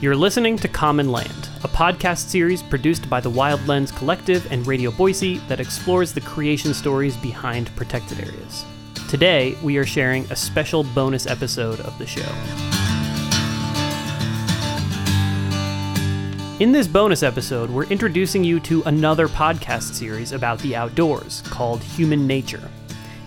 [0.00, 4.64] You're listening to Common Land, a podcast series produced by the Wild Lens Collective and
[4.64, 8.64] Radio Boise that explores the creation stories behind protected areas.
[9.08, 12.20] Today, we are sharing a special bonus episode of the show.
[16.62, 21.82] In this bonus episode, we're introducing you to another podcast series about the outdoors called
[21.82, 22.70] Human Nature.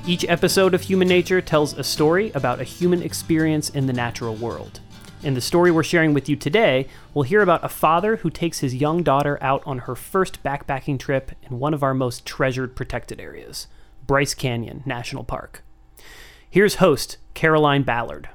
[0.07, 4.35] Each episode of Human Nature tells a story about a human experience in the natural
[4.35, 4.79] world.
[5.23, 8.59] In the story we're sharing with you today, we'll hear about a father who takes
[8.59, 12.75] his young daughter out on her first backpacking trip in one of our most treasured
[12.75, 13.67] protected areas,
[14.07, 15.63] Bryce Canyon National Park.
[16.49, 18.29] Here's host Caroline Ballard.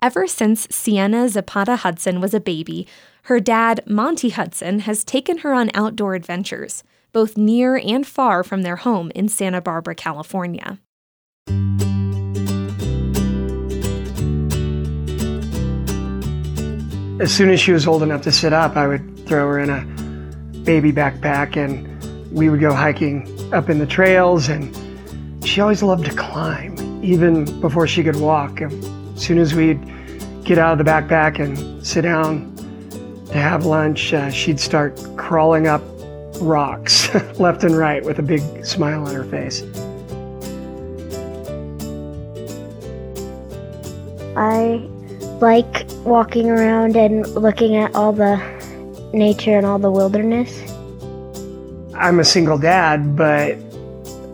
[0.00, 2.86] Ever since Sienna Zapata Hudson was a baby,
[3.24, 8.62] her dad, Monty Hudson, has taken her on outdoor adventures, both near and far from
[8.62, 10.78] their home in Santa Barbara, California.
[17.20, 19.68] As soon as she was old enough to sit up, I would throw her in
[19.68, 19.82] a
[20.64, 21.86] baby backpack and
[22.32, 24.48] we would go hiking up in the trails.
[24.48, 24.74] And
[25.44, 28.62] she always loved to climb, even before she could walk.
[28.62, 28.72] As
[29.16, 29.80] soon as we'd
[30.44, 32.56] get out of the backpack and sit down
[33.26, 35.82] to have lunch, uh, she'd start crawling up
[36.40, 39.62] rocks left and right with a big smile on her face.
[44.36, 44.79] I
[45.40, 48.36] like walking around and looking at all the
[49.12, 50.62] nature and all the wilderness.
[51.94, 53.58] I'm a single dad, but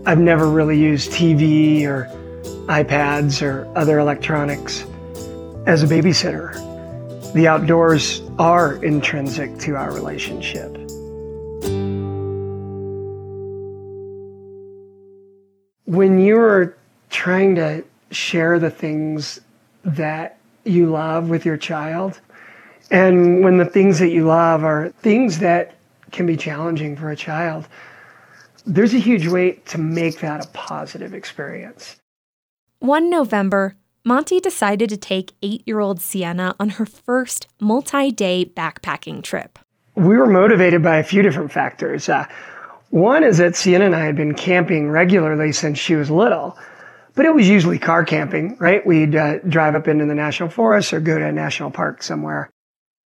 [0.04, 2.10] I've never really used TV or
[2.66, 4.84] iPads or other electronics
[5.66, 6.54] as a babysitter.
[7.32, 10.72] The outdoors are intrinsic to our relationship.
[15.86, 16.76] When you're
[17.10, 19.40] trying to share the things
[19.84, 22.20] that you love with your child.
[22.90, 25.74] And when the things that you love are things that
[26.12, 27.66] can be challenging for a child,
[28.64, 31.96] there's a huge weight to make that a positive experience.
[32.78, 38.44] One November, Monty decided to take eight year old Sienna on her first multi day
[38.44, 39.58] backpacking trip.
[39.96, 42.08] We were motivated by a few different factors.
[42.08, 42.26] Uh,
[42.90, 46.56] one is that Sienna and I had been camping regularly since she was little
[47.16, 48.86] but it was usually car camping, right?
[48.86, 52.50] We'd uh, drive up into the national forest or go to a national park somewhere.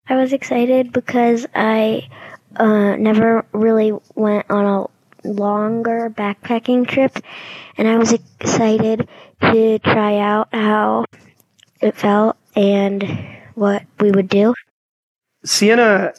[0.07, 2.07] I was excited because I
[2.56, 7.19] uh, never really went on a longer backpacking trip,
[7.78, 9.09] and I was excited
[9.41, 11.06] to try out how
[11.81, 13.03] it felt and
[13.56, 14.53] what we would do.
[15.44, 16.13] Sienna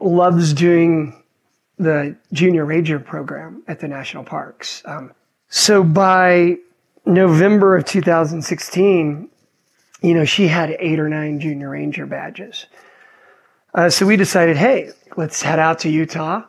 [0.00, 1.22] loves doing
[1.78, 4.82] the junior ranger program at the national parks.
[4.84, 5.12] Um,
[5.48, 6.58] so by
[7.06, 9.28] November of 2016,
[10.02, 12.66] you know, she had eight or nine junior ranger badges.
[13.74, 16.42] Uh, so we decided, hey, let's head out to Utah.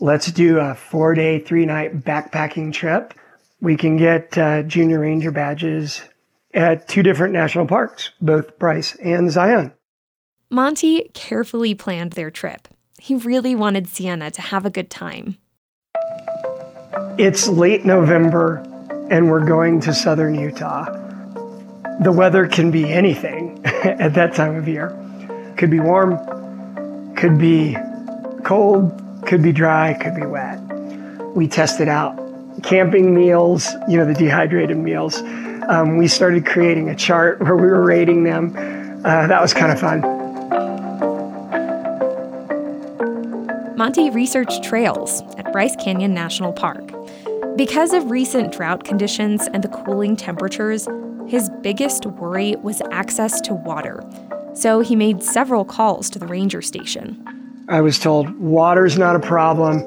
[0.00, 3.14] Let's do a four day, three night backpacking trip.
[3.60, 6.02] We can get uh, junior ranger badges
[6.54, 9.72] at two different national parks, both Bryce and Zion.
[10.50, 12.68] Monty carefully planned their trip.
[12.98, 15.36] He really wanted Sienna to have a good time.
[17.18, 18.64] It's late November
[19.10, 20.84] and we're going to southern Utah.
[22.00, 24.96] The weather can be anything at that time of year.
[25.56, 26.16] Could be warm,
[27.16, 27.76] could be
[28.44, 30.60] cold, could be dry, could be wet.
[31.34, 32.16] We tested out
[32.62, 35.22] camping meals, you know, the dehydrated meals.
[35.68, 38.54] Um, we started creating a chart where we were rating them.
[39.04, 40.00] Uh, that was kind of fun.
[43.76, 46.97] Monty researched trails at Bryce Canyon National Park.
[47.58, 50.86] Because of recent drought conditions and the cooling temperatures,
[51.26, 54.00] his biggest worry was access to water.
[54.54, 57.20] So he made several calls to the ranger station.
[57.68, 59.80] I was told water's not a problem.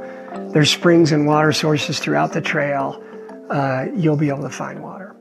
[0.51, 3.01] There's springs and water sources throughout the trail.
[3.49, 5.15] Uh, you'll be able to find water.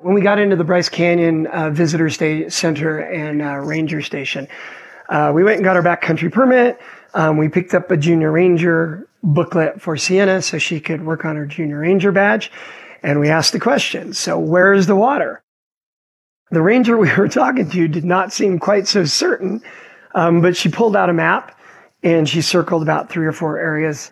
[0.00, 2.10] When we got into the Bryce Canyon uh, Visitor
[2.50, 4.48] Center and uh, Ranger Station,
[5.08, 6.80] uh, we went and got our backcountry permit.
[7.14, 11.36] Um, we picked up a junior ranger booklet for Sienna so she could work on
[11.36, 12.50] her junior ranger badge.
[13.02, 15.42] And we asked the question so, where is the water?
[16.50, 19.62] The ranger we were talking to did not seem quite so certain,
[20.14, 21.58] um, but she pulled out a map
[22.02, 24.10] and she circled about three or four areas.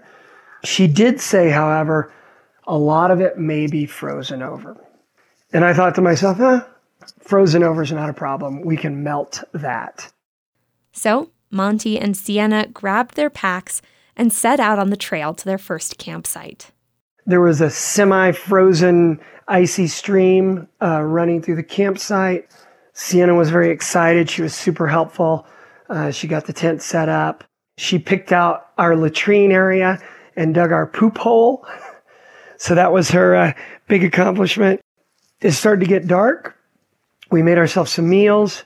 [0.65, 2.13] She did say, however,
[2.67, 4.77] a lot of it may be frozen over.
[5.53, 6.61] And I thought to myself, eh,
[7.21, 8.63] frozen over is not a problem.
[8.63, 10.11] We can melt that.
[10.93, 13.83] So Monty and Sienna grabbed their packs
[14.17, 16.71] and set out on the trail to their first campsite.
[17.27, 22.49] There was a semi frozen, icy stream uh, running through the campsite.
[22.95, 24.29] Sienna was very excited.
[24.29, 25.47] She was super helpful.
[25.89, 27.45] Uh, she got the tent set up.
[27.79, 29.99] She picked out our latrine area
[30.37, 31.67] and dug our poop hole.
[32.63, 33.53] So that was her uh,
[33.89, 34.81] big accomplishment.
[35.41, 36.57] It started to get dark.
[37.29, 38.63] We made ourselves some meals,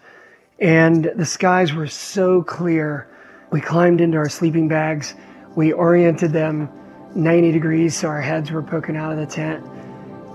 [0.59, 3.09] and the skies were so clear.
[3.51, 5.15] We climbed into our sleeping bags.
[5.55, 6.71] We oriented them
[7.15, 9.65] 90 degrees so our heads were poking out of the tent.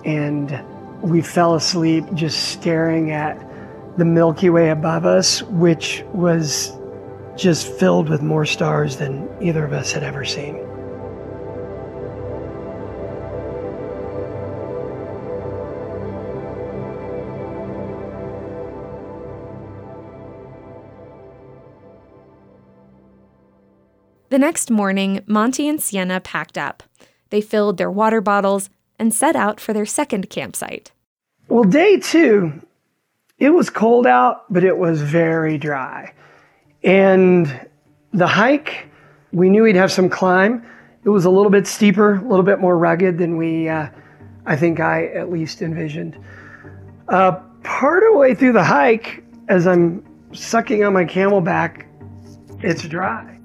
[0.06, 0.64] And
[1.02, 3.44] we fell asleep just staring at
[3.98, 6.72] the Milky Way above us, which was
[7.36, 10.56] just filled with more stars than either of us had ever seen.
[24.32, 26.84] The next morning, Monty and Sienna packed up.
[27.32, 30.94] They filled their water bottles and set out for their second campsite.
[31.50, 32.54] Well, day two,
[33.40, 36.14] it was cold out, but it was very dry.
[36.82, 37.68] And
[38.14, 38.88] the hike,
[39.34, 40.66] we knew we'd have some climb.
[41.04, 43.90] It was a little bit steeper, a little bit more rugged than we, uh,
[44.46, 46.18] I think I at least envisioned.
[47.10, 47.34] Uh,
[47.64, 51.84] part of the way through the hike, as I'm sucking on my CamelBak,
[52.64, 53.40] it's dry.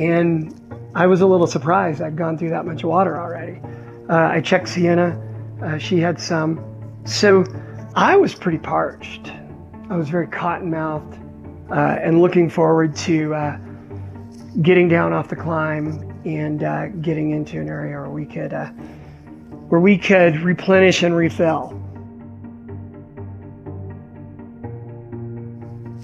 [0.00, 0.58] And
[0.94, 3.60] I was a little surprised I'd gone through that much water already.
[4.08, 5.20] Uh, I checked Sienna,
[5.62, 6.64] uh, she had some.
[7.04, 7.44] So
[7.94, 9.30] I was pretty parched.
[9.90, 11.18] I was very cotton mouthed
[11.70, 13.58] uh, and looking forward to uh,
[14.62, 18.70] getting down off the climb and uh, getting into an area where we could uh,
[19.68, 21.76] where we could replenish and refill.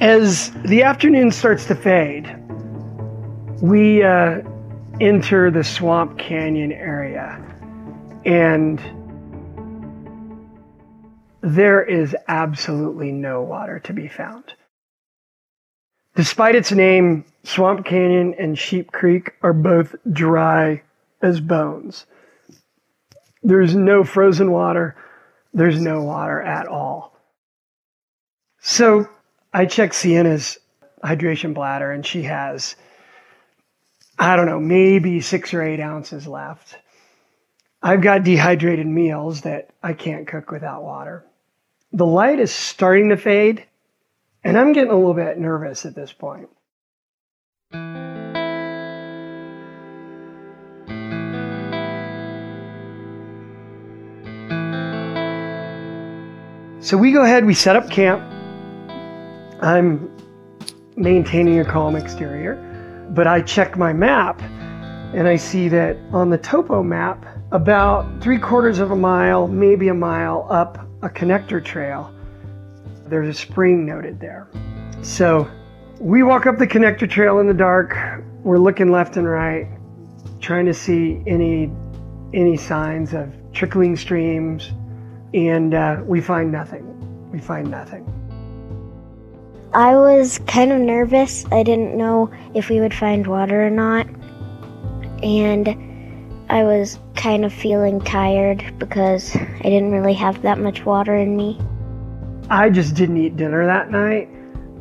[0.00, 2.37] As the afternoon starts to fade,
[3.62, 4.43] we uh,
[5.00, 7.43] enter the Swamp Canyon area,
[8.25, 8.81] and
[11.41, 14.44] there is absolutely no water to be found.
[16.14, 20.82] Despite its name, Swamp Canyon and Sheep Creek are both dry
[21.23, 22.06] as bones.
[23.43, 24.97] There's no frozen water,
[25.55, 27.17] there's no water at all.
[28.61, 29.08] So
[29.53, 30.58] I checked Sienna's
[31.05, 32.76] hydration bladder, and she has
[34.19, 36.79] I don't know, maybe six or eight ounces left.
[37.83, 41.25] I've got dehydrated meals that I can't cook without water.
[41.93, 43.65] The light is starting to fade,
[44.43, 46.49] and I'm getting a little bit nervous at this point.
[56.81, 58.23] So we go ahead, we set up camp.
[59.61, 60.11] I'm
[60.97, 62.66] maintaining a calm exterior.
[63.11, 64.41] But I check my map
[65.14, 69.88] and I see that on the topo map, about three quarters of a mile, maybe
[69.88, 72.12] a mile up a connector trail,
[73.06, 74.49] there's a spring noted there.
[75.03, 75.49] So
[76.00, 77.97] we walk up the connector trail in the dark.
[78.43, 79.69] We're looking left and right,
[80.41, 81.70] trying to see any
[82.35, 84.73] any signs of trickling streams,
[85.32, 86.85] and uh, we find nothing.
[87.31, 88.05] We find nothing.
[89.76, 91.44] I was kind of nervous.
[91.52, 94.06] I didn't know if we would find water or not.
[95.23, 95.69] And
[96.49, 101.37] I was kind of feeling tired because I didn't really have that much water in
[101.37, 101.61] me.
[102.49, 104.29] I just didn't eat dinner that night.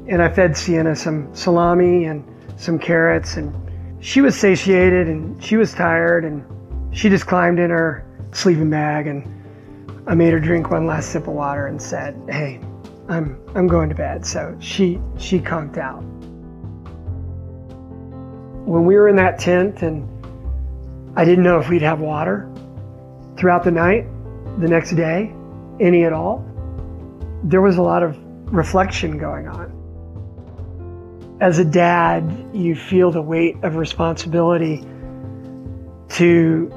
[0.08, 2.24] And I fed Sienna some salami and
[2.56, 3.36] some carrots.
[3.36, 3.54] And
[4.00, 6.24] she was satiated and she was tired.
[6.24, 6.42] And
[6.96, 9.08] she just climbed in her sleeping bag.
[9.08, 9.28] And
[10.08, 12.62] I made her drink one last sip of water and said, Hey,
[13.08, 14.26] I'm I'm going to bed.
[14.26, 16.02] So she she conked out.
[18.66, 20.10] When we were in that tent and
[21.18, 22.50] I didn't know if we'd have water
[23.38, 24.08] throughout the night,
[24.60, 25.34] the next day,
[25.80, 26.44] any at all.
[27.44, 28.18] There was a lot of
[28.52, 29.72] reflection going on.
[31.42, 34.84] As a dad, you feel the weight of responsibility
[36.10, 36.72] to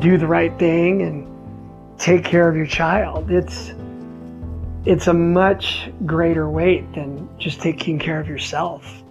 [0.00, 3.30] do the right thing and take care of your child.
[3.30, 3.72] It's
[4.88, 9.02] it's a much greater weight than just taking care of yourself.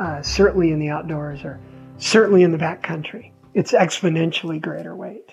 [0.00, 1.60] Uh, certainly in the outdoors or
[1.98, 5.30] certainly in the backcountry, it's exponentially greater weight.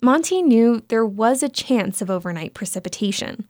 [0.00, 3.48] Monty knew there was a chance of overnight precipitation,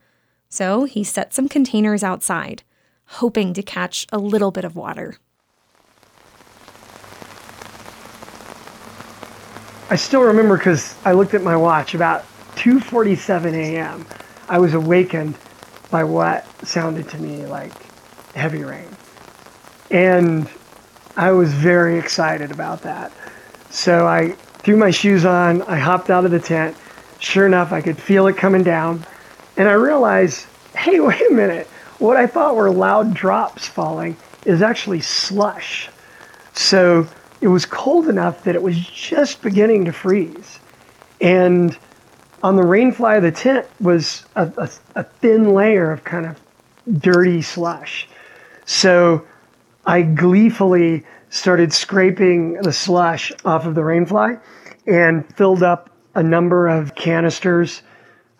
[0.49, 2.63] so he set some containers outside,
[3.05, 5.17] hoping to catch a little bit of water.
[9.91, 12.25] I still remember because I looked at my watch about
[12.57, 14.07] 2:47 a.m.
[14.49, 15.37] I was awakened
[15.91, 17.73] by what sounded to me like
[18.35, 18.89] heavy rain.
[19.91, 20.49] And
[21.17, 23.13] I was very excited about that.
[23.71, 26.77] So I threw my shoes on, I hopped out of the tent.
[27.19, 29.05] Sure enough, I could feel it coming down.
[29.57, 31.67] And I realized, hey, wait a minute.
[31.99, 35.91] What I thought were loud drops falling is actually slush.
[36.53, 37.07] So
[37.41, 40.59] it was cold enough that it was just beginning to freeze.
[41.21, 41.77] And
[42.43, 46.41] on the rainfly of the tent was a, a, a thin layer of kind of
[47.01, 48.09] dirty slush.
[48.65, 49.27] So
[49.85, 54.41] I gleefully started scraping the slush off of the rainfly
[54.87, 57.83] and filled up a number of canisters.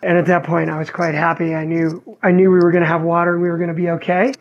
[0.01, 1.53] And at that point, I was quite happy.
[1.53, 3.75] I knew I knew we were going to have water and we were going to
[3.75, 4.33] be okay.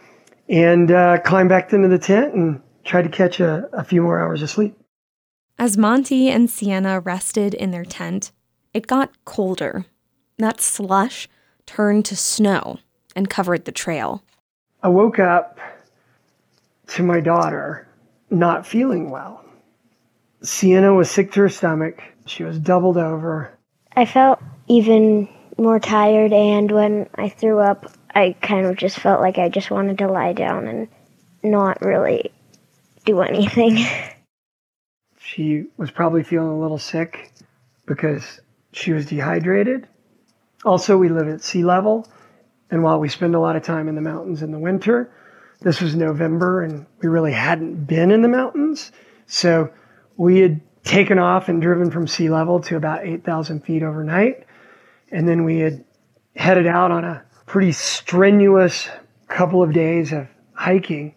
[0.49, 4.21] And uh, climbed back into the tent and tried to catch a, a few more
[4.21, 4.79] hours of sleep.
[5.59, 8.31] As Monty and Sienna rested in their tent,
[8.75, 9.87] it got colder.
[10.39, 11.29] That slush
[11.67, 12.79] turned to snow
[13.17, 14.23] and covered the trail.
[14.83, 15.59] I woke up
[16.89, 17.87] to my daughter
[18.31, 19.45] not feeling well.
[20.43, 22.03] Sienna was sick to her stomach.
[22.27, 23.53] She was doubled over.
[23.97, 29.21] I felt even more tired, and when I threw up, I kind of just felt
[29.21, 30.89] like I just wanted to lie down and
[31.43, 32.33] not really
[33.05, 33.85] do anything.
[35.21, 37.35] She was probably feeling a little sick
[37.85, 38.41] because
[38.79, 39.89] she was dehydrated.
[40.65, 42.07] Also, we live at sea level,
[42.71, 45.13] and while we spend a lot of time in the mountains in the winter,
[45.61, 48.93] this was November and we really hadn't been in the mountains.
[49.27, 49.71] So
[50.17, 54.47] we had taken off and driven from sea level to about 8,000 feet overnight.
[55.11, 55.85] And then we had
[56.37, 58.89] headed out on a pretty strenuous
[59.27, 61.15] couple of days of hiking.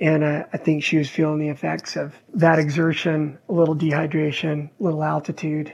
[0.00, 4.70] And uh, I think she was feeling the effects of that exertion, a little dehydration,
[4.78, 5.72] a little altitude.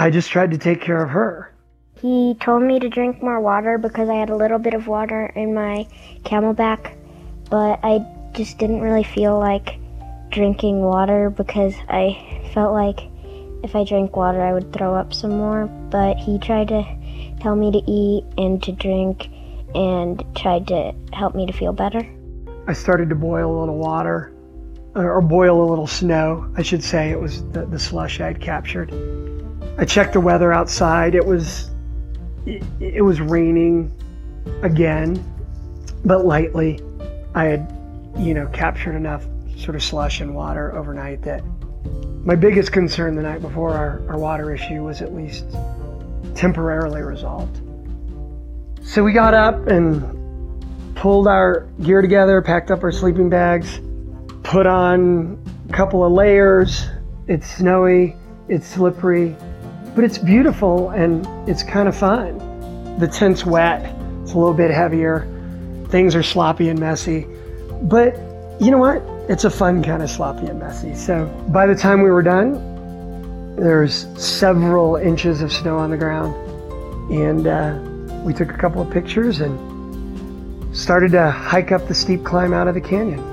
[0.00, 1.52] I just tried to take care of her.
[2.00, 5.26] He told me to drink more water because I had a little bit of water
[5.36, 5.86] in my
[6.22, 6.96] CamelBak,
[7.50, 8.00] but I
[8.32, 9.78] just didn't really feel like
[10.30, 13.00] drinking water because I felt like
[13.62, 15.66] if I drank water I would throw up some more.
[15.66, 16.82] But he tried to
[17.42, 19.28] tell me to eat and to drink
[19.74, 22.08] and tried to help me to feel better.
[22.66, 24.32] I started to boil a little water,
[24.94, 27.10] or boil a little snow, I should say.
[27.10, 28.90] It was the, the slush I had captured.
[29.80, 31.14] I checked the weather outside.
[31.14, 31.70] It was
[32.44, 33.90] it, it was raining
[34.62, 35.24] again,
[36.04, 36.80] but lightly.
[37.34, 37.74] I had,
[38.18, 39.24] you know, captured enough
[39.56, 41.42] sort of slush and water overnight that
[42.26, 45.46] my biggest concern the night before our, our water issue was at least
[46.34, 47.62] temporarily resolved.
[48.82, 50.62] So we got up and
[50.94, 53.80] pulled our gear together, packed up our sleeping bags,
[54.42, 56.86] put on a couple of layers.
[57.28, 58.14] It's snowy,
[58.48, 59.36] it's slippery,
[59.94, 62.38] but it's beautiful and it's kind of fun.
[62.98, 63.82] The tent's wet,
[64.22, 65.26] it's a little bit heavier,
[65.88, 67.26] things are sloppy and messy,
[67.82, 68.14] but
[68.60, 69.02] you know what?
[69.28, 70.94] It's a fun kind of sloppy and messy.
[70.94, 76.34] So by the time we were done, there's several inches of snow on the ground,
[77.12, 77.78] and uh,
[78.22, 82.68] we took a couple of pictures and started to hike up the steep climb out
[82.68, 83.24] of the canyon.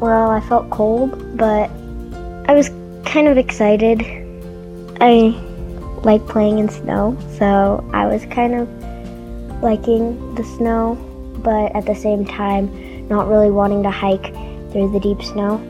[0.00, 1.70] Well, I felt cold, but
[2.48, 2.70] I was
[3.04, 4.02] kind of excited.
[5.00, 5.30] I
[6.04, 8.68] like playing in snow, so I was kind of
[9.62, 10.94] liking the snow,
[11.42, 14.32] but at the same time, not really wanting to hike
[14.72, 15.60] through the deep snow.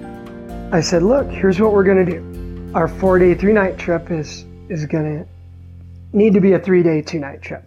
[0.73, 2.73] I said, "Look, here's what we're going to do.
[2.75, 7.62] Our four-day, three-night trip is is going to need to be a three-day, two-night trip.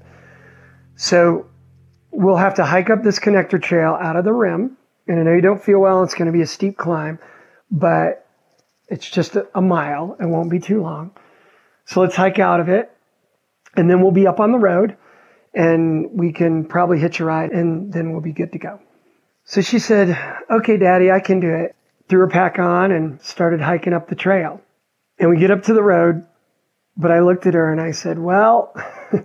[0.95, 1.47] So
[2.11, 5.33] we'll have to hike up this connector trail out of the rim, and I know
[5.33, 6.03] you don't feel well.
[6.03, 7.19] It's going to be a steep climb,
[7.71, 8.27] but
[8.89, 10.17] it's just a, a mile.
[10.19, 11.11] It won't be too long."
[11.89, 12.91] So let's hike out of it
[13.75, 14.95] and then we'll be up on the road
[15.55, 18.79] and we can probably hitch a ride and then we'll be good to go.
[19.43, 20.15] So she said,
[20.51, 21.75] okay, daddy, I can do it.
[22.07, 24.61] Threw her pack on and started hiking up the trail.
[25.17, 26.27] And we get up to the road,
[26.95, 28.71] but I looked at her and I said, well,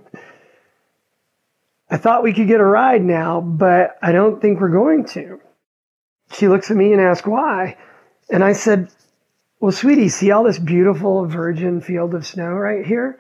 [1.90, 5.38] I thought we could get a ride now, but I don't think we're going to.
[6.32, 7.76] She looks at me and asks why.
[8.30, 8.88] And I said,
[9.64, 13.18] well, sweetie, see all this beautiful virgin field of snow right here?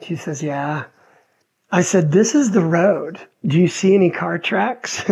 [0.00, 0.84] She says, Yeah.
[1.68, 3.18] I said, This is the road.
[3.44, 5.02] Do you see any car tracks?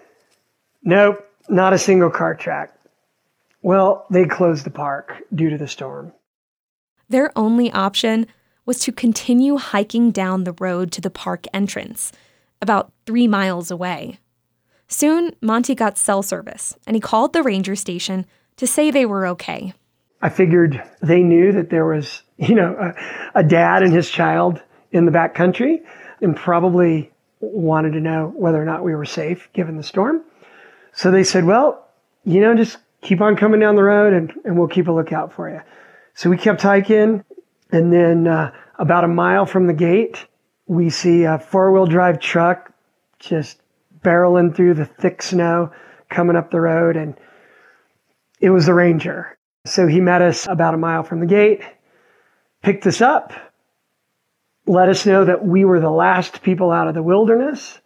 [0.82, 2.78] nope, not a single car track.
[3.62, 6.12] Well, they closed the park due to the storm.
[7.08, 8.26] Their only option
[8.66, 12.12] was to continue hiking down the road to the park entrance,
[12.60, 14.18] about three miles away.
[14.86, 18.26] Soon, Monty got cell service, and he called the ranger station
[18.56, 19.72] to say they were okay.
[20.22, 22.76] I figured they knew that there was, you know,
[23.34, 25.82] a, a dad and his child in the back country
[26.20, 30.22] and probably wanted to know whether or not we were safe given the storm.
[30.92, 31.88] So they said, well,
[32.24, 35.32] you know, just keep on coming down the road and, and we'll keep a lookout
[35.32, 35.60] for you.
[36.14, 37.24] So we kept hiking.
[37.72, 40.26] And then uh, about a mile from the gate,
[40.66, 42.72] we see a four wheel drive truck
[43.18, 43.60] just
[44.02, 45.72] barreling through the thick snow
[46.08, 47.14] coming up the road, and
[48.40, 49.36] it was the ranger.
[49.66, 51.62] So he met us about a mile from the gate,
[52.62, 53.32] picked us up,
[54.66, 57.80] let us know that we were the last people out of the wilderness.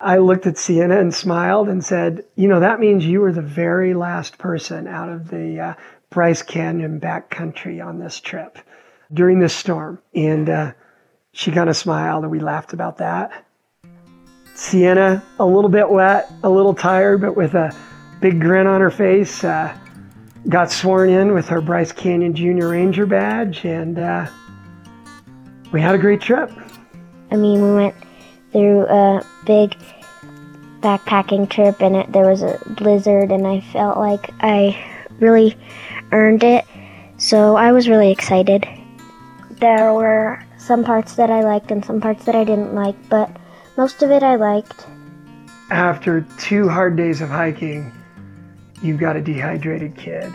[0.00, 3.42] I looked at Sienna and smiled and said, You know, that means you were the
[3.42, 5.74] very last person out of the uh,
[6.08, 8.58] Bryce Canyon backcountry on this trip
[9.12, 10.00] during this storm.
[10.14, 10.72] And uh,
[11.32, 13.44] she kind of smiled and we laughed about that.
[14.54, 17.74] Sienna, a little bit wet, a little tired, but with a
[18.20, 19.76] big grin on her face, uh,
[20.48, 24.26] got sworn in with her Bryce Canyon Junior Ranger badge, and uh,
[25.72, 26.50] we had a great trip.
[27.30, 27.94] I mean, we went
[28.52, 29.76] through a big
[30.80, 34.78] backpacking trip, and it, there was a blizzard, and I felt like I
[35.18, 35.56] really
[36.12, 36.64] earned it.
[37.18, 38.66] So I was really excited.
[39.50, 43.30] There were some parts that I liked and some parts that I didn't like, but
[43.76, 44.86] most of it I liked.
[45.70, 47.92] After two hard days of hiking,
[48.82, 50.32] you've got a dehydrated kid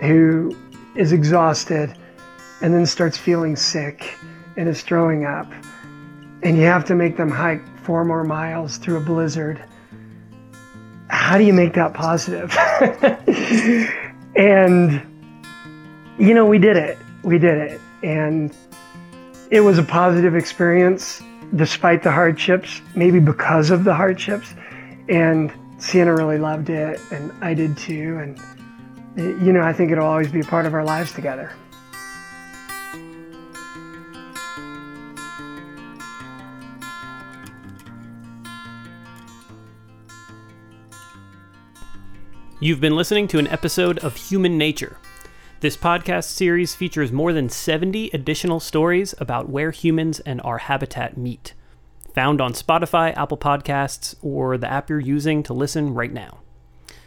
[0.00, 0.56] who
[0.94, 1.96] is exhausted
[2.60, 4.16] and then starts feeling sick
[4.56, 5.50] and is throwing up.
[6.42, 9.62] And you have to make them hike four more miles through a blizzard.
[11.08, 12.54] How do you make that positive?
[14.36, 15.00] and,
[16.18, 16.98] you know, we did it.
[17.22, 17.80] We did it.
[18.02, 18.54] And
[19.50, 21.22] it was a positive experience
[21.54, 24.54] despite the hardships, maybe because of the hardships.
[25.08, 28.18] And Sienna really loved it, and I did too.
[28.18, 28.38] And,
[29.16, 31.52] you know, I think it'll always be a part of our lives together.
[42.58, 44.96] You've been listening to an episode of Human Nature.
[45.60, 51.16] This podcast series features more than 70 additional stories about where humans and our habitat
[51.16, 51.52] meet.
[52.16, 56.38] Found on Spotify, Apple Podcasts, or the app you're using to listen right now.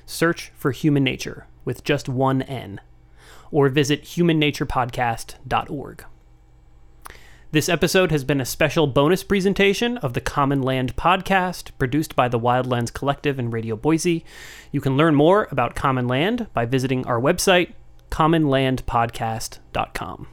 [0.06, 2.80] Search for Human Nature with just one N,
[3.50, 6.06] or visit humannaturepodcast.org.
[7.52, 12.28] This episode has been a special bonus presentation of the Common Land podcast produced by
[12.28, 14.24] the Wildlands Collective and Radio Boise.
[14.72, 17.74] You can learn more about Common Land by visiting our website,
[18.12, 20.28] commonlandpodcast.com.